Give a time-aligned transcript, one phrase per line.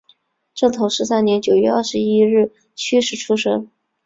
[0.55, 3.69] 正统十三年九月二十一日戌时出生。